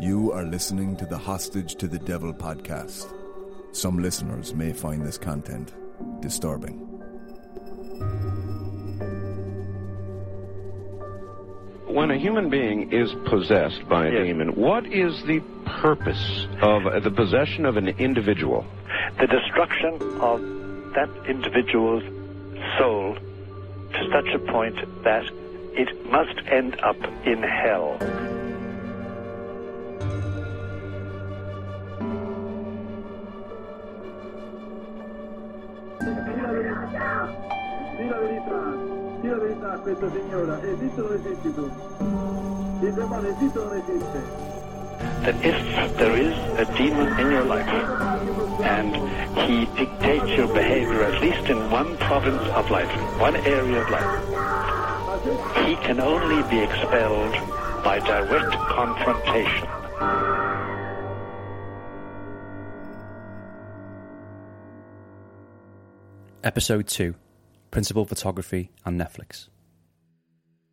[0.00, 3.12] You are listening to the Hostage to the Devil podcast.
[3.72, 5.72] Some listeners may find this content
[6.20, 6.84] disturbing.
[11.86, 14.26] When a human being is possessed by a Yes.
[14.26, 18.64] demon, what is the purpose of uh, the possession of an individual?
[19.20, 20.40] the destruction of
[20.94, 22.04] that individual's
[22.78, 23.14] soul
[23.92, 25.24] to such a point that
[25.72, 27.98] it must end up in hell.
[40.06, 42.86] Signora, esiste o non tu?
[42.86, 44.20] Il demone esiste o non esiste?
[45.22, 47.68] That if there is a demon in your life
[48.62, 48.94] and
[49.46, 55.66] he dictates your behavior, at least in one province of life, one area of life,
[55.66, 57.34] he can only be expelled
[57.82, 59.68] by direct confrontation.
[66.44, 67.14] Episode 2
[67.70, 69.48] Principal Photography and Netflix.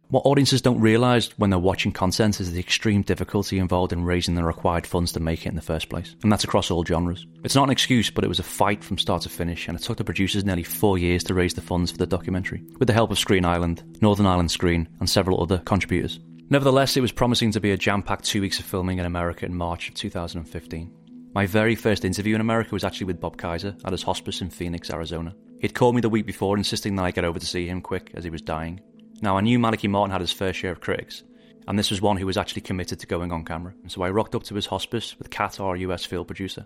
[0.10, 4.36] What audiences don't realise when they're watching content is the extreme difficulty involved in raising
[4.36, 7.26] the required funds to make it in the first place, and that's across all genres.
[7.44, 9.82] It's not an excuse, but it was a fight from start to finish, and it
[9.82, 12.94] took the producers nearly four years to raise the funds for the documentary, with the
[12.94, 16.20] help of Screen Ireland, Northern Ireland Screen, and several other contributors.
[16.52, 19.48] Nevertheless, it was promising to be a jam packed two weeks of filming in America
[19.48, 20.94] in March of 2015.
[21.34, 24.52] My very first interview in America was actually with Bob Kaiser at his hospice in
[24.52, 25.36] Phoenix, Arizona.
[25.60, 28.12] He'd called me the week before, insisting that I get over to see him quick
[28.14, 28.80] as he was dying.
[29.22, 31.24] Now, I knew Malachi Martin had his fair share of critics,
[31.68, 33.74] and this was one who was actually committed to going on camera.
[33.88, 36.66] So I rocked up to his hospice with Kat, our US field producer.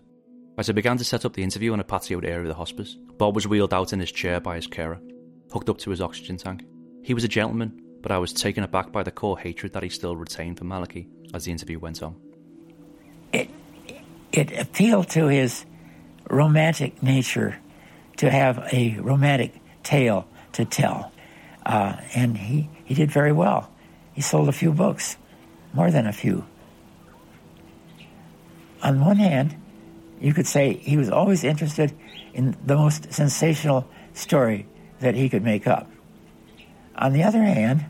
[0.57, 2.97] As I began to set up the interview on a patioed area of the hospice,
[3.17, 4.99] Bob was wheeled out in his chair by his carer,
[5.51, 6.63] hooked up to his oxygen tank.
[7.03, 9.89] He was a gentleman, but I was taken aback by the core hatred that he
[9.89, 12.15] still retained for Malachi as the interview went on.
[13.31, 13.49] it
[14.31, 15.65] it appealed to his
[16.29, 17.57] romantic nature
[18.17, 19.53] to have a romantic
[19.83, 21.11] tale to tell,
[21.65, 23.71] uh, and he he did very well.
[24.13, 25.17] He sold a few books,
[25.73, 26.45] more than a few.
[28.81, 29.55] On one hand,
[30.19, 31.93] you could say he was always interested
[32.33, 34.65] in the most sensational story
[34.99, 35.89] that he could make up.
[36.95, 37.85] On the other hand,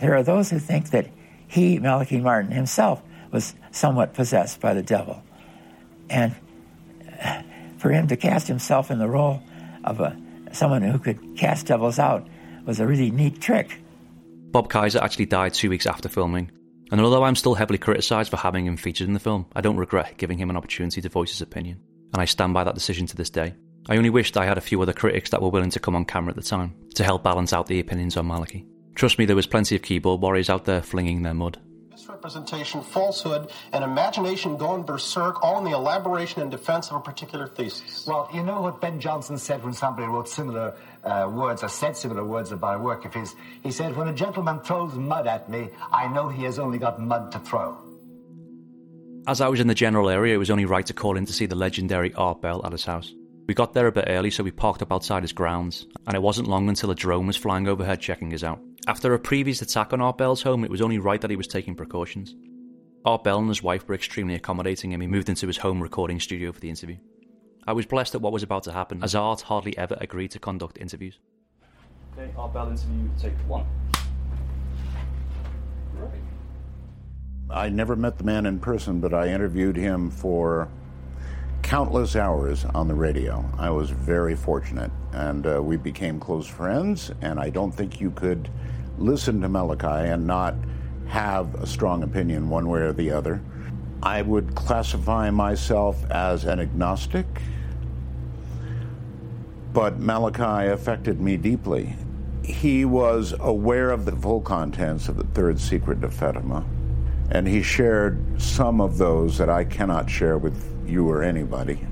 [0.00, 1.08] there are those who think that
[1.46, 5.22] he, Malachi Martin himself, was somewhat possessed by the devil.
[6.08, 6.34] And
[7.22, 7.42] uh,
[7.78, 9.42] for him to cast himself in the role
[9.84, 10.16] of a,
[10.52, 12.26] someone who could cast devils out
[12.70, 13.80] was a really neat trick.
[14.52, 16.52] Bob Kaiser actually died two weeks after filming,
[16.92, 19.76] and although I'm still heavily criticised for having him featured in the film, I don't
[19.76, 21.80] regret giving him an opportunity to voice his opinion,
[22.12, 23.54] and I stand by that decision to this day.
[23.88, 26.04] I only wished I had a few other critics that were willing to come on
[26.04, 28.64] camera at the time to help balance out the opinions on Malachi.
[28.94, 31.58] Trust me, there was plenty of keyboard warriors out there flinging their mud.
[31.90, 37.46] misrepresentation, falsehood, and imagination going berserk, all in the elaboration and defense of a particular
[37.46, 38.06] thesis.
[38.06, 41.96] Well, you know what Ben Jonson said when somebody wrote similar uh, words or said
[41.96, 43.34] similar words about a work of his?
[43.62, 47.00] He said, When a gentleman throws mud at me, I know he has only got
[47.00, 47.76] mud to throw.
[49.26, 51.32] As I was in the general area, it was only right to call in to
[51.32, 53.12] see the legendary Art Bell at his house.
[53.46, 56.22] We got there a bit early, so we parked up outside his grounds, and it
[56.22, 58.60] wasn't long until a drone was flying overhead checking us out.
[58.86, 61.48] After a previous attack on Art Bell's home, it was only right that he was
[61.48, 62.34] taking precautions.
[63.04, 66.20] Art Bell and his wife were extremely accommodating, and we moved into his home recording
[66.20, 66.96] studio for the interview.
[67.66, 70.38] I was blessed at what was about to happen, as Art hardly ever agreed to
[70.38, 71.18] conduct interviews.
[72.12, 73.66] Okay, Art Bell interview, take one.
[77.50, 80.68] I never met the man in person, but I interviewed him for
[81.62, 83.44] countless hours on the radio.
[83.58, 87.10] I was very fortunate, and uh, we became close friends.
[87.20, 88.48] And I don't think you could
[88.98, 90.54] listen to Malachi and not
[91.08, 93.42] have a strong opinion one way or the other.
[94.02, 97.26] I would classify myself as an agnostic,
[99.74, 101.96] but Malachi affected me deeply.
[102.42, 106.64] He was aware of the full contents of the third secret of Fatima,
[107.30, 111.86] and he shared some of those that I cannot share with you or anybody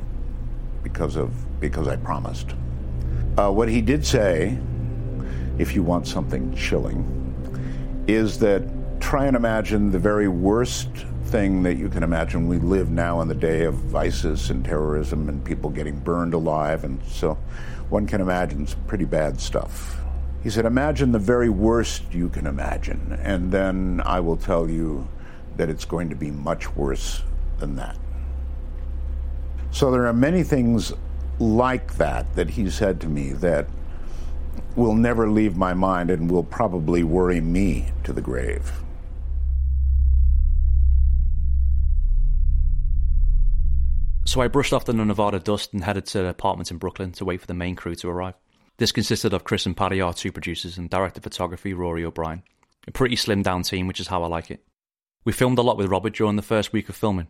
[0.82, 1.30] because of
[1.60, 2.54] because I promised.
[3.36, 4.58] Uh, what he did say,
[5.58, 7.04] if you want something chilling,
[8.08, 8.62] is that
[9.00, 10.88] try and imagine the very worst
[11.28, 12.48] thing that you can imagine.
[12.48, 16.84] We live now in the day of ISIS and terrorism and people getting burned alive,
[16.84, 17.34] and so
[17.90, 20.00] one can imagine some pretty bad stuff.
[20.42, 25.08] He said, Imagine the very worst you can imagine, and then I will tell you
[25.56, 27.22] that it's going to be much worse
[27.58, 27.98] than that.
[29.70, 30.92] So there are many things
[31.38, 33.68] like that that he said to me that
[34.76, 38.72] will never leave my mind and will probably worry me to the grave.
[44.28, 47.40] So I brushed off the Nevada dust and headed to apartments in Brooklyn to wait
[47.40, 48.34] for the main crew to arrive.
[48.76, 52.42] This consisted of Chris and Paddy, our two producers, and director of photography Rory O'Brien.
[52.86, 54.66] A pretty slim down team, which is how I like it.
[55.24, 57.28] We filmed a lot with Robert during the first week of filming.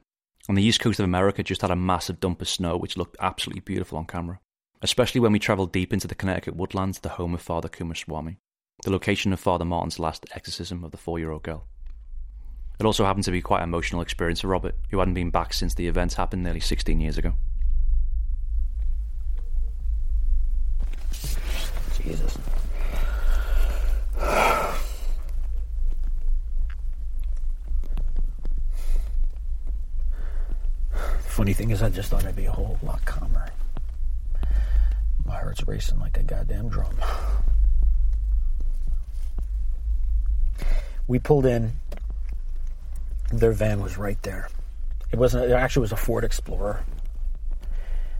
[0.49, 3.17] On the east coast of America, just had a massive dump of snow, which looked
[3.21, 4.41] absolutely beautiful on camera.
[4.83, 8.39] Especially when we travelled deep into the Connecticut woodlands, the home of Father Kumaraswamy,
[8.83, 11.69] the location of Father Martin's last exorcism of the four year old girl.
[12.79, 15.53] It also happened to be quite an emotional experience for Robert, who hadn't been back
[15.53, 17.33] since the events happened nearly 16 years ago.
[22.01, 22.39] Jesus.
[31.21, 33.51] Funny thing is, I just thought I'd be a whole lot calmer.
[35.25, 36.97] My heart's racing like a goddamn drum.
[41.09, 41.73] We pulled in.
[43.33, 44.49] Their van was right there.
[45.13, 45.51] It wasn't.
[45.51, 46.85] It actually was a Ford Explorer.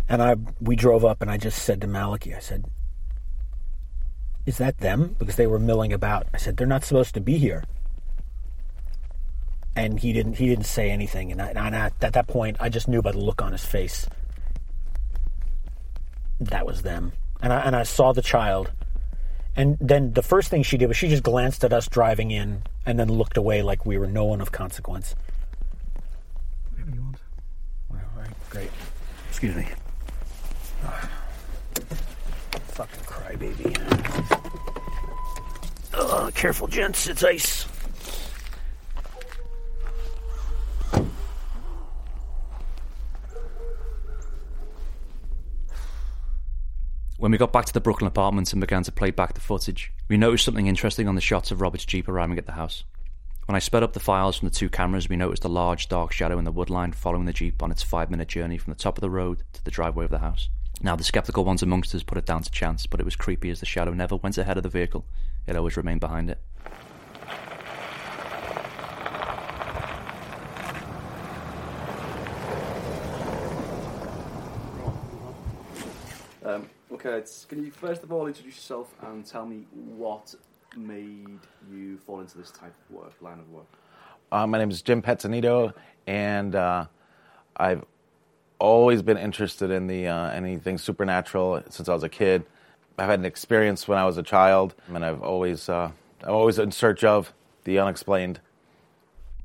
[0.09, 2.65] And I, we drove up, and I just said to Malachi, I said,
[4.47, 6.27] "Is that them?" Because they were milling about.
[6.33, 7.65] I said, "They're not supposed to be here."
[9.77, 10.35] And he didn't.
[10.35, 11.31] He didn't say anything.
[11.31, 14.07] And, I, and at that point, I just knew by the look on his face
[16.41, 17.13] that was them.
[17.41, 18.73] And I, and I saw the child.
[19.59, 22.63] And then the first thing she did was she just glanced at us driving in
[22.87, 25.17] and then looked away like we were no one of consequence.
[26.71, 27.17] Whatever you want.
[27.91, 28.71] All right, great.
[29.29, 29.67] Excuse me.
[32.69, 33.77] Fucking crybaby.
[35.95, 37.09] Oh, careful, gents.
[37.09, 37.67] It's ice.
[47.29, 49.93] When we got back to the Brooklyn apartments and began to play back the footage,
[50.09, 52.85] we noticed something interesting on the shots of Robert's Jeep arriving at the house.
[53.45, 56.11] When I sped up the files from the two cameras, we noticed a large dark
[56.11, 58.97] shadow in the woodline following the Jeep on its five minute journey from the top
[58.97, 60.49] of the road to the driveway of the house.
[60.81, 63.51] Now, the skeptical ones amongst us put it down to chance, but it was creepy
[63.51, 65.05] as the shadow never went ahead of the vehicle,
[65.47, 66.41] it always remained behind it.
[77.07, 80.35] Okay, can you first of all introduce yourself and tell me what
[80.77, 81.39] made
[81.71, 83.67] you fall into this type of work, line of work?
[84.33, 85.73] Uh, my name is Jim Pezzanito,
[86.07, 86.87] and uh,
[87.57, 87.85] I've
[88.59, 92.45] always been interested in the uh, anything supernatural since I was a kid.
[92.99, 95.91] I've had an experience when I was a child, and I've always uh,
[96.23, 97.33] I'm always in search of
[97.65, 98.41] the unexplained.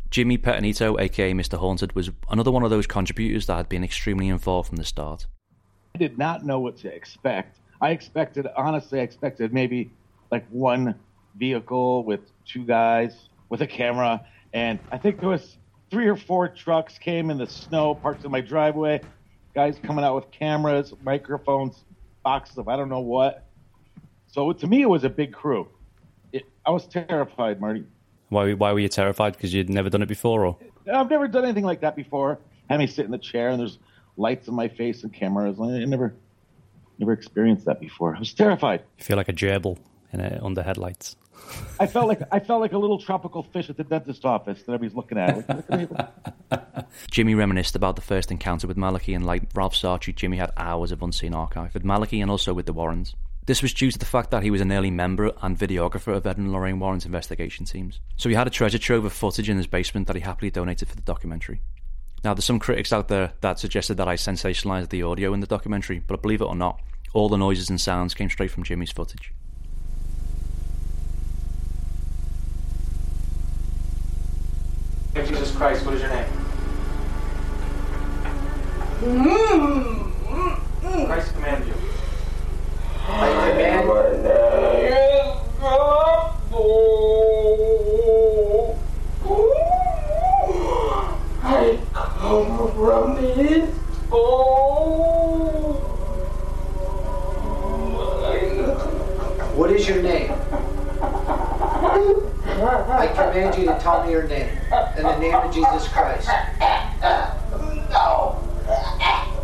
[0.10, 1.58] Jimmy Petanito, aka Mr.
[1.58, 5.28] Haunted, was another one of those contributors that had been extremely involved from the start.
[5.96, 7.60] I did not know what to expect.
[7.80, 9.92] I expected, honestly, I expected maybe
[10.32, 10.96] like one
[11.36, 15.56] vehicle with two guys with a camera, and I think there was
[15.92, 19.02] three or four trucks came in the snow, parked in my driveway.
[19.54, 21.84] Guys coming out with cameras, microphones,
[22.24, 23.46] boxes of I don't know what.
[24.26, 25.68] So to me, it was a big crew.
[26.32, 27.84] It, I was terrified, Marty.
[28.30, 29.34] Why, why were you terrified?
[29.34, 30.58] Because you'd never done it before, or
[30.92, 32.40] I've never done anything like that before.
[32.68, 33.78] Had me sit in the chair and there's
[34.18, 35.60] lights in my face and cameras.
[35.60, 36.16] I never,
[37.00, 38.16] never experienced that before.
[38.16, 38.84] I was terrified.
[38.98, 39.78] you feel like a gerbil
[40.12, 41.16] in a, under headlights?
[41.80, 44.74] I felt like I felt like a little tropical fish at the dentist office that
[44.74, 45.36] everybody's looking at.
[45.36, 46.00] Like, look
[46.52, 46.90] at.
[47.12, 50.92] Jimmy reminisced about the first encounter with Malachi, and like Ralph Sarchie, Jimmy had hours
[50.92, 53.16] of unseen archive with Malachi and also with the Warrens.
[53.46, 56.26] This was due to the fact that he was an early member and videographer of
[56.26, 58.00] Ed and Lorraine Warren's investigation teams.
[58.16, 60.88] So he had a treasure trove of footage in his basement that he happily donated
[60.88, 61.62] for the documentary.
[62.24, 65.48] Now, there's some critics out there that suggested that I sensationalized the audio in the
[65.48, 66.80] documentary, but believe it or not,
[67.14, 69.34] all the noises and sounds came straight from Jimmy's footage.
[75.14, 76.26] Jesus Christ, what is your name?
[79.02, 81.06] Mm-hmm.
[81.06, 81.53] Christ commanded
[93.48, 93.84] from the
[99.56, 100.32] What is your name?
[102.66, 104.50] I command you to tell me your name.
[104.98, 106.30] In the name of Jesus Christ.
[107.90, 108.40] No.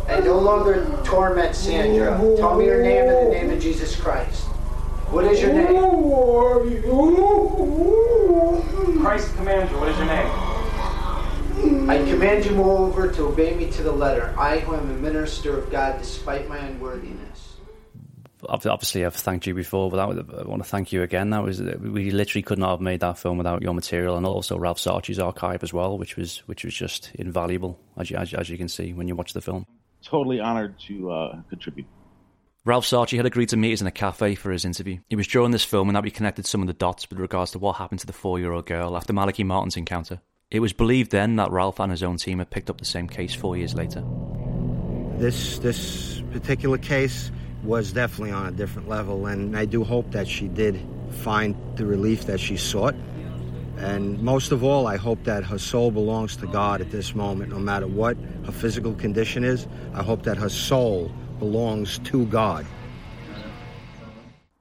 [0.08, 2.18] And no longer torment Sandra.
[2.38, 4.46] Tell me your name in the name of Jesus Christ.
[5.10, 5.68] What is your name?
[9.00, 9.78] Christ commands you.
[12.20, 14.34] Command you, moreover, to obey me to the letter.
[14.36, 17.54] I, who am a minister of God, despite my unworthiness.
[18.46, 20.04] Obviously, I've thanked you before, but I
[20.44, 21.30] want to thank you again.
[21.30, 24.58] That was we literally could not have made that film without your material, and also
[24.58, 28.50] Ralph Sarchie's archive as well, which was which was just invaluable, as you, as, as
[28.50, 29.64] you can see when you watch the film.
[30.04, 31.86] totally honored to uh, contribute.
[32.66, 34.98] Ralph Sarchie had agreed to meet us in a cafe for his interview.
[35.08, 37.52] It was during this film and that we connected some of the dots with regards
[37.52, 40.20] to what happened to the four year old girl after Malachi Martin's encounter.
[40.50, 43.06] It was believed then that Ralph and his own team had picked up the same
[43.06, 44.02] case four years later.
[45.16, 47.30] This this particular case
[47.62, 51.86] was definitely on a different level, and I do hope that she did find the
[51.86, 52.96] relief that she sought.
[53.76, 57.50] And most of all, I hope that her soul belongs to God at this moment,
[57.50, 59.68] no matter what her physical condition is.
[59.94, 62.66] I hope that her soul belongs to God.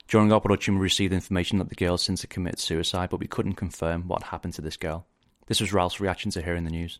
[0.08, 3.28] During our production, we received information that the girl since had committed suicide, but we
[3.28, 5.08] couldn't confirm what happened to this girl.
[5.50, 7.00] This was Ralph's reaction to hearing the news.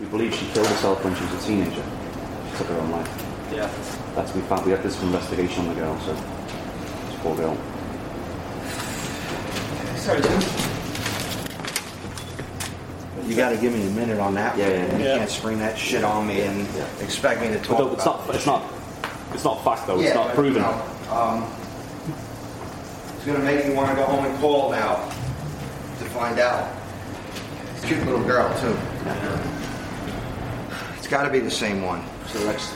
[0.00, 1.84] We believe she killed herself when she was a teenager.
[2.50, 3.06] She took her own life.
[3.52, 3.70] Yeah.
[4.16, 4.66] That's what we found.
[4.66, 7.56] We had this investigation on the girl, so this poor girl.
[9.94, 10.20] Sorry,
[13.28, 14.58] You got to give me a minute on that.
[14.58, 14.74] Yeah, one.
[14.74, 15.18] yeah, You yeah.
[15.18, 16.66] can't spring that shit on me and
[17.00, 17.78] expect me to talk.
[17.78, 18.34] But it's about not.
[18.34, 18.72] It's not.
[19.32, 20.00] It's not fact though.
[20.00, 20.54] It's not but, proven.
[20.54, 21.48] you know, um,
[23.14, 26.83] it's going to make me want to go home and call now to find out.
[27.86, 28.76] Cute little girl too.
[30.96, 32.02] It's got to be the same one.
[32.26, 32.74] So let's.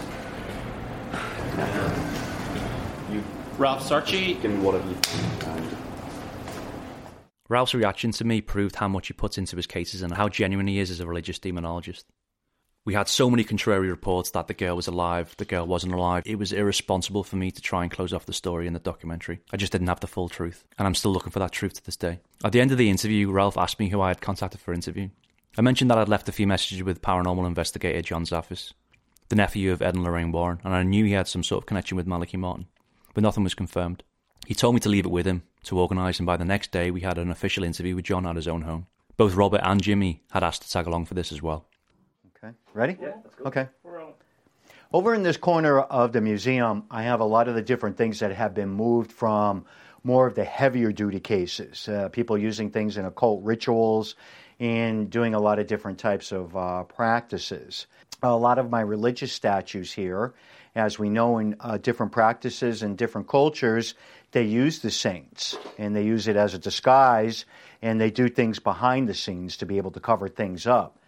[3.10, 3.24] You,
[3.56, 4.40] Ralph Sarchie.
[4.42, 4.96] Give me whatever you
[7.48, 10.66] Ralph's reaction to me proved how much he puts into his cases and how genuine
[10.66, 12.04] he is as a religious demonologist.
[12.84, 16.22] We had so many contrary reports that the girl was alive, the girl wasn't alive.
[16.24, 19.40] It was irresponsible for me to try and close off the story in the documentary.
[19.52, 21.84] I just didn't have the full truth, and I'm still looking for that truth to
[21.84, 22.20] this day.
[22.42, 25.10] At the end of the interview, Ralph asked me who I had contacted for interview.
[25.58, 28.72] I mentioned that I'd left a few messages with paranormal investigator John Zaffis,
[29.28, 31.66] the nephew of Ed and Lorraine Warren, and I knew he had some sort of
[31.66, 32.68] connection with Malachi Martin,
[33.12, 34.02] but nothing was confirmed.
[34.46, 36.90] He told me to leave it with him to organise, and by the next day,
[36.90, 38.86] we had an official interview with John at his own home.
[39.18, 41.66] Both Robert and Jimmy had asked to tag along for this as well.
[42.42, 42.96] Okay, ready?
[43.00, 43.14] Yeah,
[43.44, 43.66] Okay.
[44.92, 48.20] Over in this corner of the museum, I have a lot of the different things
[48.20, 49.66] that have been moved from
[50.04, 51.88] more of the heavier duty cases.
[51.88, 54.14] Uh, people using things in occult rituals
[54.60, 57.86] and doing a lot of different types of uh, practices.
[58.22, 60.32] A lot of my religious statues here,
[60.74, 63.94] as we know in uh, different practices and different cultures,
[64.30, 67.44] they use the saints and they use it as a disguise
[67.82, 70.98] and they do things behind the scenes to be able to cover things up.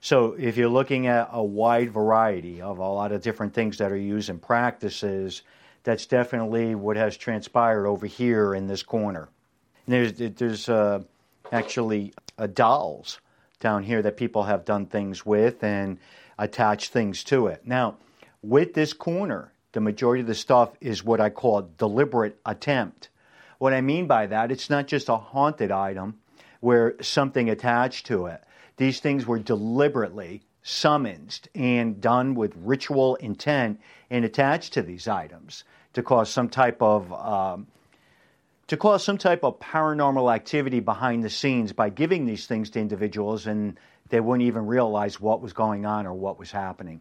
[0.00, 3.90] So if you're looking at a wide variety of a lot of different things that
[3.90, 5.42] are used in practices,
[5.82, 9.28] that's definitely what has transpired over here in this corner.
[9.86, 11.02] And there's there's uh,
[11.52, 13.20] actually uh, dolls
[13.60, 15.98] down here that people have done things with and
[16.38, 17.62] attached things to it.
[17.64, 17.96] Now,
[18.42, 23.08] with this corner, the majority of the stuff is what I call deliberate attempt.
[23.58, 26.18] What I mean by that, it's not just a haunted item
[26.60, 28.42] where something attached to it.
[28.76, 33.80] These things were deliberately summoned and done with ritual intent
[34.10, 37.66] and attached to these items to cause some type of um,
[38.66, 42.80] to cause some type of paranormal activity behind the scenes by giving these things to
[42.80, 43.78] individuals and
[44.08, 47.00] they wouldn't even realize what was going on or what was happening.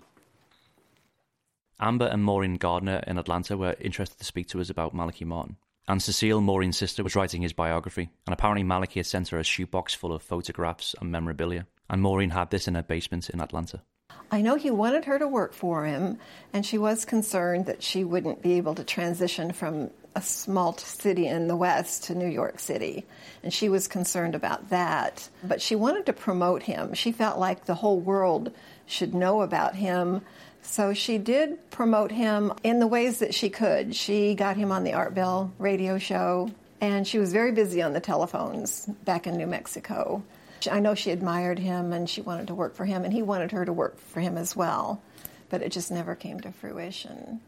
[1.80, 5.58] Amber and Maureen Gardner in Atlanta were interested to speak to us about Malachi Martin.
[5.88, 9.44] And Cecile, Maureen's sister, was writing his biography, and apparently Malachi had sent her a
[9.44, 13.84] shoebox full of photographs and memorabilia, and Maureen had this in her basement in Atlanta.
[14.32, 16.18] I know he wanted her to work for him,
[16.52, 21.28] and she was concerned that she wouldn't be able to transition from a small city
[21.28, 23.06] in the West to New York City.
[23.44, 25.30] And she was concerned about that.
[25.44, 26.94] But she wanted to promote him.
[26.94, 28.52] She felt like the whole world
[28.86, 30.22] should know about him.
[30.62, 33.96] So she did promote him in the ways that she could.
[33.96, 36.50] She got him on the Art Bell radio show,
[36.82, 40.24] and she was very busy on the telephones back in New Mexico.
[40.72, 43.52] I know she admired him and she wanted to work for him, and he wanted
[43.52, 45.02] her to work for him as well.
[45.50, 47.42] But it just never came to fruition.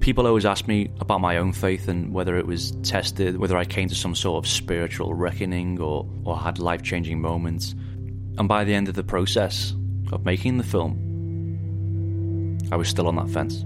[0.00, 3.66] People always ask me about my own faith and whether it was tested, whether I
[3.66, 7.74] came to some sort of spiritual reckoning or, or had life changing moments.
[8.38, 9.74] And by the end of the process
[10.10, 10.96] of making the film,
[12.72, 13.62] I was still on that fence.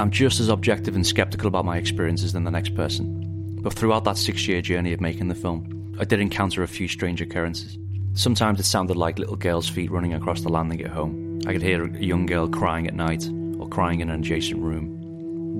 [0.00, 3.58] I'm just as objective and skeptical about my experiences than the next person.
[3.60, 6.88] But throughout that six year journey of making the film, I did encounter a few
[6.88, 7.76] strange occurrences.
[8.14, 11.40] Sometimes it sounded like little girls' feet running across the landing at home.
[11.46, 14.99] I could hear a young girl crying at night or crying in an adjacent room.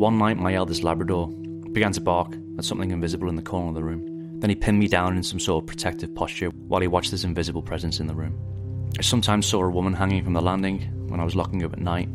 [0.01, 1.29] One night, my eldest Labrador
[1.73, 4.41] began to bark at something invisible in the corner of the room.
[4.41, 7.23] Then he pinned me down in some sort of protective posture while he watched this
[7.23, 8.35] invisible presence in the room.
[8.99, 11.81] I sometimes saw a woman hanging from the landing when I was locking up at
[11.81, 12.09] night.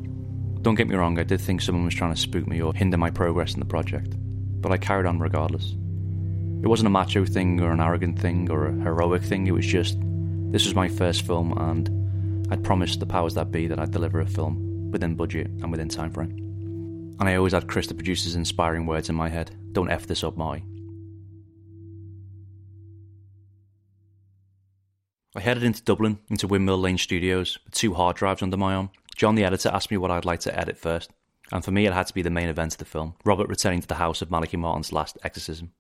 [0.63, 2.98] Don't get me wrong, I did think someone was trying to spook me or hinder
[2.98, 4.15] my progress in the project,
[4.62, 5.74] but I carried on regardless.
[6.63, 9.63] It wasn't a macho thing or an arrogant thing or a heroic thing, it was
[9.63, 9.96] just
[10.51, 14.22] this was my first film and I'd promised the powers that be that I'd deliver
[14.22, 16.45] a film within budget, and within time frame.
[17.20, 20.24] And I always had Chris the producer's inspiring words in my head Don't F this
[20.24, 20.64] up, Marty.
[25.36, 28.90] I headed into Dublin, into Windmill Lane Studios, with two hard drives under my arm.
[29.16, 31.12] John, the editor, asked me what I'd like to edit first,
[31.52, 33.82] and for me, it had to be the main event of the film Robert returning
[33.82, 35.72] to the house of Malachi Martin's last exorcism.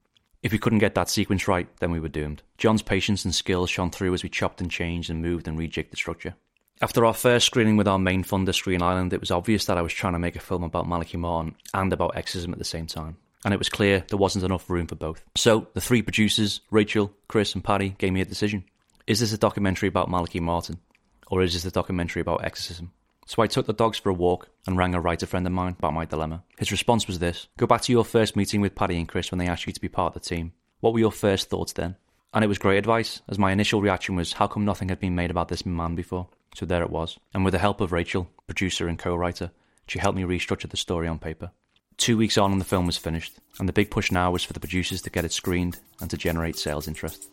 [0.43, 2.43] If we couldn't get that sequence right, then we were doomed.
[2.57, 5.89] John's patience and skill shone through as we chopped and changed and moved and rejigged
[5.89, 6.35] the structure.
[6.81, 9.81] After our first screening with our main funder, Screen Ireland, it was obvious that I
[9.81, 12.85] was trying to make a film about Malachi Martin and about exorcism at the same
[12.85, 13.15] time.
[13.45, 15.23] And it was clear there wasn't enough room for both.
[15.35, 18.65] So, the three producers, Rachel, Chris, and Paddy, gave me a decision.
[19.07, 20.79] Is this a documentary about Malachi Martin?
[21.27, 22.91] Or is this a documentary about exorcism?
[23.27, 25.75] So I took the dogs for a walk and rang a writer friend of mine
[25.79, 26.43] about my dilemma.
[26.57, 29.39] His response was this Go back to your first meeting with Paddy and Chris when
[29.39, 30.53] they asked you to be part of the team.
[30.79, 31.95] What were your first thoughts then?
[32.33, 35.15] And it was great advice, as my initial reaction was how come nothing had been
[35.15, 36.27] made about this man before?
[36.55, 37.19] So there it was.
[37.33, 39.51] And with the help of Rachel, producer and co writer,
[39.87, 41.51] she helped me restructure the story on paper.
[41.97, 44.53] Two weeks on, and the film was finished, and the big push now was for
[44.53, 47.27] the producers to get it screened and to generate sales interest.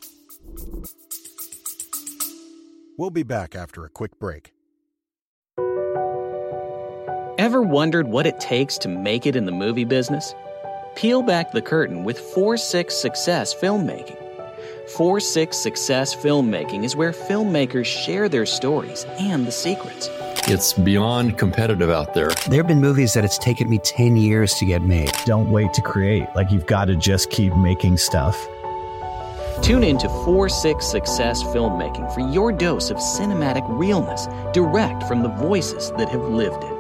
[2.99, 4.53] We'll be back after a quick break.
[7.39, 10.35] Ever wondered what it takes to make it in the movie business?
[10.95, 14.32] Peel back the curtain with 4 6 Success Filmmaking.
[14.97, 20.11] 4 6 Success Filmmaking is where filmmakers share their stories and the secrets.
[20.47, 22.29] It's beyond competitive out there.
[22.49, 25.11] There have been movies that it's taken me 10 years to get made.
[25.25, 26.27] Don't wait to create.
[26.35, 28.47] Like, you've got to just keep making stuff.
[29.63, 35.23] Tune in to 4 6 Success Filmmaking for your dose of cinematic realness, direct from
[35.23, 36.72] the voices that have lived it.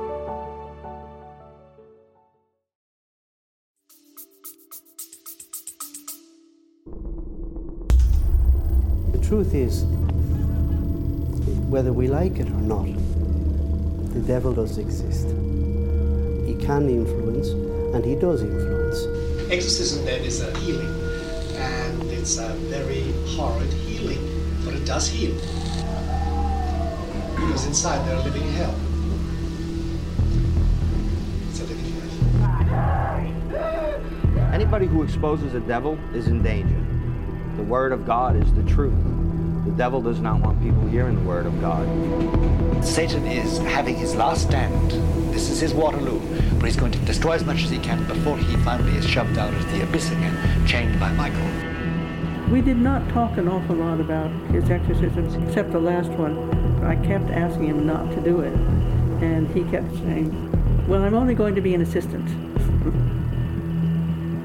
[9.32, 9.84] Truth is,
[11.70, 12.84] whether we like it or not,
[14.12, 15.26] the devil does exist.
[16.46, 17.48] He can influence,
[17.94, 19.06] and he does influence.
[19.50, 20.94] Exorcism then is a healing,
[21.56, 24.20] and it's a very horrid healing,
[24.66, 25.34] but it does heal.
[27.34, 28.74] Because inside they're living hell.
[31.48, 31.90] It's a living
[33.56, 34.52] hell.
[34.52, 36.84] Anybody who exposes a devil is in danger.
[37.56, 39.21] The Word of God is the truth.
[39.64, 41.86] The devil does not want people hearing the Word of God.
[42.84, 44.90] Satan is having his last stand.
[45.32, 48.36] This is his Waterloo, where he's going to destroy as much as he can before
[48.36, 51.46] he finally is shoved out of the abyss again, chained by Michael.
[52.50, 56.36] We did not talk an awful lot about his exorcisms, except the last one.
[56.84, 58.54] I kept asking him not to do it,
[59.22, 62.24] and he kept saying, Well, I'm only going to be an assistant.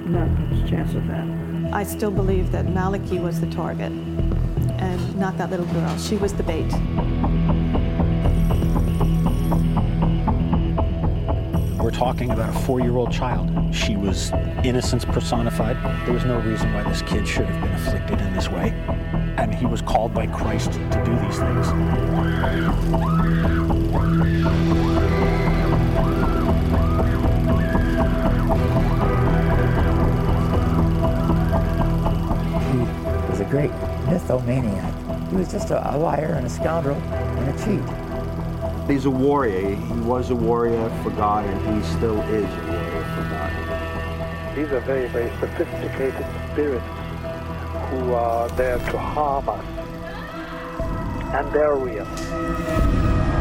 [0.07, 1.73] not much chance of that.
[1.73, 3.91] I still believe that Malachi was the target
[4.87, 5.97] and not that little girl.
[5.97, 6.71] She was the bait.
[11.81, 13.51] We're talking about a four year old child.
[13.73, 14.31] She was
[14.63, 15.77] innocence personified.
[16.05, 18.71] There was no reason why this kid should have been afflicted in this way.
[19.37, 21.67] And he was called by Christ to do these things.
[33.49, 33.71] Great
[34.05, 35.29] mythomaniac.
[35.29, 38.89] He was just a, a liar and a scoundrel and a cheat.
[38.89, 39.75] He's a warrior.
[39.75, 44.55] He was a warrior for God, and he still is a warrior for God.
[44.55, 46.85] These are very, very sophisticated spirits
[47.89, 49.65] who are there to harm us.
[51.33, 53.36] And they're real.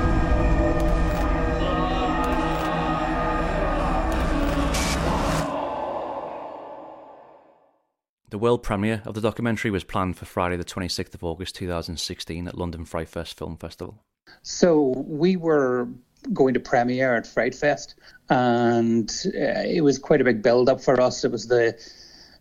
[8.36, 12.46] The world premiere of the documentary was planned for Friday, the 26th of August 2016
[12.46, 14.04] at London Fright Fest Film Festival.
[14.42, 15.88] So we were
[16.34, 17.94] going to premiere at Fright Fest,
[18.28, 21.24] and uh, it was quite a big build up for us.
[21.24, 21.82] It was the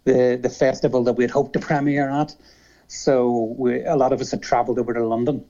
[0.04, 2.36] the the festival that we had hoped to premiere at.
[2.88, 5.46] So we, a lot of us had travelled over to London.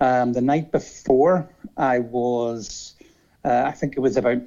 [0.00, 2.94] Um, the night before, I was,
[3.44, 4.40] uh, I think it was about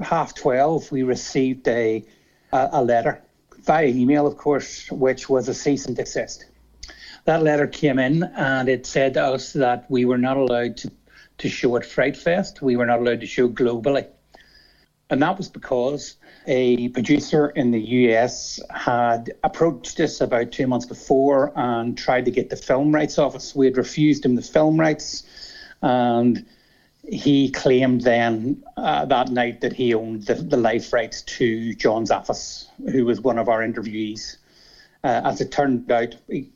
[0.00, 0.90] half twelve.
[0.90, 2.04] We received a
[2.52, 3.22] a, a letter
[3.64, 6.46] via email, of course, which was a cease and desist.
[7.24, 10.90] That letter came in and it said to us that we were not allowed to,
[11.38, 12.62] to show at Fright Fest.
[12.62, 14.06] We were not allowed to show globally.
[15.10, 20.86] And that was because a producer in the US had approached us about two months
[20.86, 23.54] before and tried to get the film rights off us.
[23.54, 25.24] We had refused him the film rights.
[25.82, 26.46] And
[27.08, 32.04] he claimed then uh, that night that he owned the, the life rights to John
[32.04, 34.36] Zaffis, who was one of our interviewees.
[35.02, 36.50] Uh, as it turned out, he,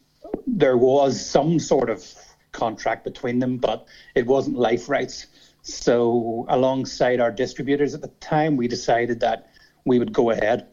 [0.47, 2.07] there was some sort of
[2.53, 5.27] contract between them, but it wasn't life rights.
[5.63, 9.51] So, alongside our distributors at the time, we decided that
[9.87, 10.67] we would go ahead,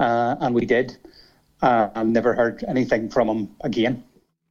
[0.00, 0.96] uh, and we did.
[1.62, 4.04] Uh, and never heard anything from him again.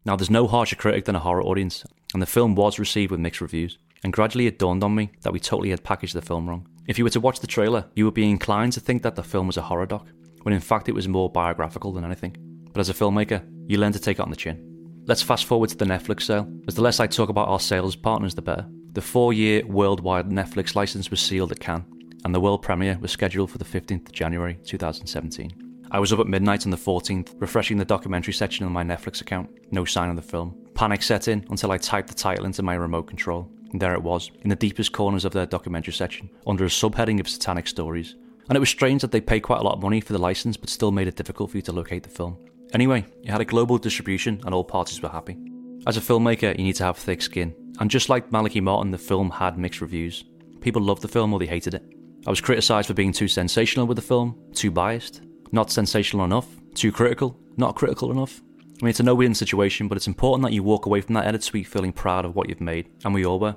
[0.04, 3.20] Now, there's no harsher critic than a horror audience, and the film was received with
[3.20, 3.78] mixed reviews.
[4.04, 6.68] And gradually it dawned on me that we totally had packaged the film wrong.
[6.88, 9.24] If you were to watch the trailer, you would be inclined to think that the
[9.24, 10.08] film was a horror doc,
[10.42, 12.36] when in fact it was more biographical than anything.
[12.74, 14.70] But as a filmmaker, you learn to take it on the chin.
[15.06, 17.96] Let's fast forward to the Netflix sale, as the less I talk about our sales
[17.96, 18.66] partners, the better.
[18.94, 21.86] The four year worldwide Netflix license was sealed at Cannes,
[22.26, 25.52] and the world premiere was scheduled for the 15th of January 2017.
[25.92, 29.22] I was up at midnight on the 14th, refreshing the documentary section on my Netflix
[29.22, 29.50] account.
[29.72, 30.58] No sign of the film.
[30.74, 33.52] Panic set in until I typed the title into my remote control.
[33.74, 37.20] And there it was, in the deepest corners of their documentary section, under a subheading
[37.20, 38.16] of satanic stories.
[38.48, 40.56] And it was strange that they paid quite a lot of money for the license
[40.56, 42.38] but still made it difficult for you to locate the film.
[42.74, 45.38] Anyway, it had a global distribution and all parties were happy.
[45.86, 48.98] As a filmmaker, you need to have thick skin, and just like Malachi Martin, the
[48.98, 50.24] film had mixed reviews.
[50.62, 51.84] People loved the film or they hated it.
[52.26, 56.48] I was criticised for being too sensational with the film, too biased, not sensational enough,
[56.74, 58.42] too critical, not critical enough.
[58.82, 61.16] I mean, it's a no win situation, but it's important that you walk away from
[61.16, 63.56] that edit suite feeling proud of what you've made, and we all were.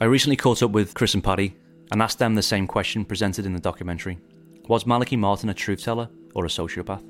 [0.00, 1.54] I recently caught up with Chris and Paddy
[1.92, 4.18] and asked them the same question presented in the documentary
[4.68, 7.02] Was Malachi Martin a truth teller or a sociopath?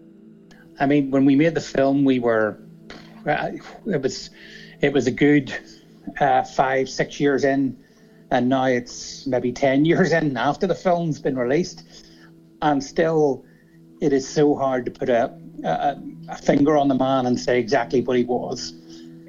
[0.79, 2.59] I mean, when we made the film, we were
[3.27, 3.51] uh,
[3.87, 4.31] it was
[4.81, 5.55] it was a good
[6.21, 7.77] uh, five six years in,
[8.31, 11.85] and now it's maybe ten years in after the film's been released,
[12.63, 13.45] and still,
[14.01, 15.97] it is so hard to put a a,
[16.29, 18.73] a finger on the man and say exactly what he was.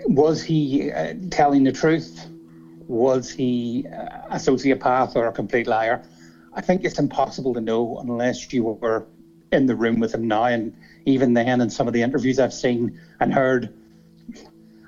[0.06, 2.28] Was he uh, telling the truth?
[2.88, 6.04] Was he uh, a sociopath or a complete liar?
[6.54, 9.08] I think it's impossible to know unless you were
[9.52, 10.46] in the room with him now.
[10.46, 13.74] And even then, in some of the interviews I've seen and heard,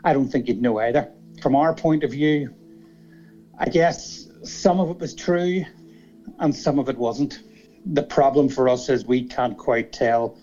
[0.04, 1.10] I don't think you'd know either.
[1.42, 2.54] From our point of view,
[3.58, 5.64] I guess some of it was true
[6.40, 7.40] and some of it wasn't.
[7.86, 10.38] The problem for us is we can't quite tell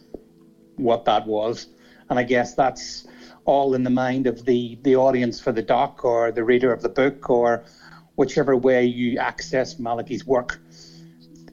[0.80, 1.66] what that was.
[2.08, 3.06] And I guess that's
[3.44, 6.82] all in the mind of the, the audience for the doc or the reader of
[6.82, 7.64] the book or
[8.16, 10.60] whichever way you access Malachi's work.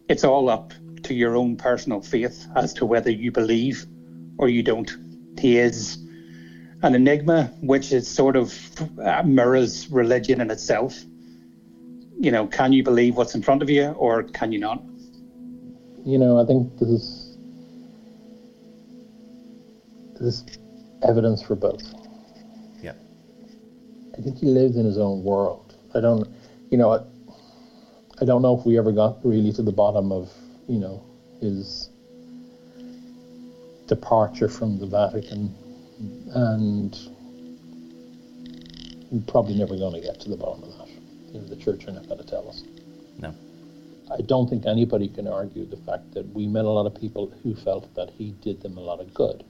[0.10, 3.86] It's all up to your own personal faith as to whether you believe
[4.38, 4.92] or you don't.
[5.40, 5.98] He is
[6.84, 8.54] an enigma, which is sort of
[9.00, 10.98] uh, mirrors religion in itself.
[12.20, 14.84] You know, can you believe what's in front of you or can you not?
[16.06, 17.27] You know, I think this is
[20.20, 20.58] this is
[21.04, 21.84] evidence for both.
[22.82, 22.94] Yeah.
[24.18, 25.76] I think he lives in his own world.
[25.94, 26.28] I don't,
[26.72, 27.00] you know, I,
[28.22, 30.32] I don't know if we ever got really to the bottom of,
[30.68, 31.04] you know,
[31.40, 31.90] his
[33.88, 35.56] departure from the Vatican,
[36.34, 36.98] and
[39.12, 40.90] we're probably never going to get to the bottom of that.
[41.32, 42.64] You know, the church are not going to tell us.
[43.20, 43.34] No.
[44.12, 47.32] I don't think anybody can argue the fact that we met a lot of people
[47.44, 49.44] who felt that he did them a lot of good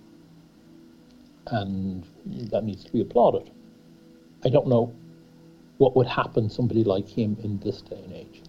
[1.51, 2.05] and
[2.51, 3.51] that needs to be applauded.
[4.43, 4.93] I don't know
[5.77, 8.41] what would happen somebody like him in this day and age.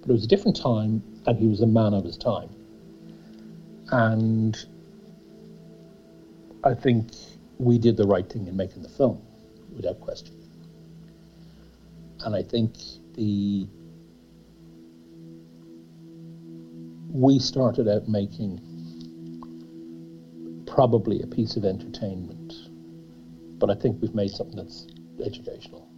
[0.00, 2.50] But it was a different time, and he was a man of his time.
[3.90, 4.56] And
[6.64, 7.10] I think
[7.58, 9.22] we did the right thing in making the film,
[9.74, 10.34] without question.
[12.24, 12.74] And I think
[13.14, 13.66] the
[17.10, 18.60] we started out making
[20.76, 22.52] probably a piece of entertainment,
[23.58, 24.86] but I think we've made something that's
[25.24, 25.88] educational.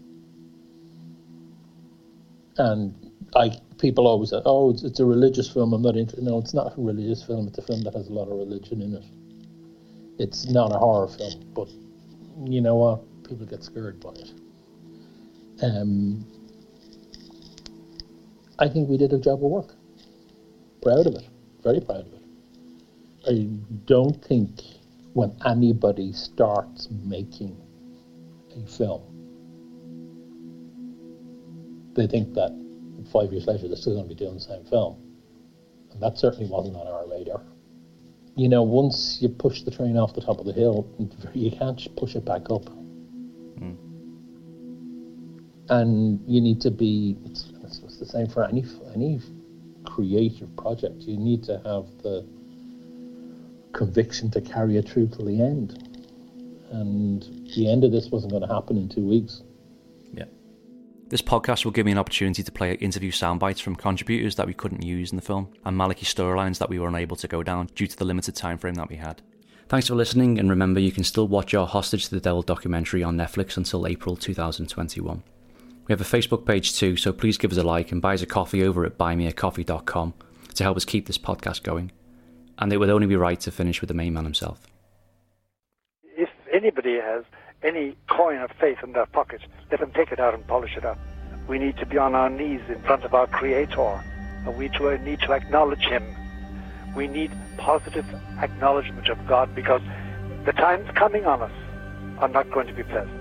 [2.58, 2.94] And
[3.34, 5.72] I people always say, "Oh, it's, it's a religious film.
[5.72, 7.48] I'm not interested." No, it's not a religious film.
[7.48, 9.04] It's a film that has a lot of religion in it.
[10.20, 11.68] It's not a horror film, but
[12.48, 13.00] you know what?
[13.28, 14.30] People get scared by it.
[15.60, 16.24] Um,
[18.60, 19.74] I think we did a job of work.
[20.82, 21.28] Proud of it.
[21.64, 22.27] Very proud of it.
[23.28, 23.46] I
[23.84, 24.62] don't think
[25.12, 27.60] when anybody starts making
[28.56, 29.02] a film,
[31.94, 32.50] they think that
[33.12, 34.96] five years later they're still going to be doing the same film.
[35.92, 37.42] And that certainly wasn't on our radar.
[38.34, 40.88] You know, once you push the train off the top of the hill,
[41.34, 42.64] you can't push it back up.
[43.58, 43.76] Mm.
[45.68, 48.64] And you need to be, it's, it's the same for any,
[48.94, 49.20] any
[49.84, 51.02] creative project.
[51.02, 52.26] You need to have the
[53.78, 55.84] conviction to carry it through till the end.
[56.70, 57.22] And
[57.54, 59.42] the end of this wasn't going to happen in two weeks.
[60.12, 60.24] Yeah.
[61.06, 64.46] This podcast will give me an opportunity to play interview sound bites from contributors that
[64.46, 67.42] we couldn't use in the film and Malachi storylines that we were unable to go
[67.42, 69.22] down due to the limited time frame that we had.
[69.68, 73.02] Thanks for listening, and remember you can still watch our Hostage to the Devil documentary
[73.02, 75.22] on Netflix until April 2021.
[75.86, 78.22] We have a Facebook page too, so please give us a like and buy us
[78.22, 80.14] a coffee over at buymeacoffee.com
[80.54, 81.92] to help us keep this podcast going.
[82.58, 84.66] And it would only be right to finish with the main man himself.
[86.16, 87.24] If anybody has
[87.62, 89.40] any coin of faith in their pocket,
[89.70, 90.98] let them take it out and polish it up.
[91.48, 94.04] We need to be on our knees in front of our Creator,
[94.46, 96.04] and we need to acknowledge Him.
[96.94, 98.06] We need positive
[98.40, 99.82] acknowledgement of God because
[100.44, 101.52] the times coming on us
[102.18, 103.17] are not going to be pleasant.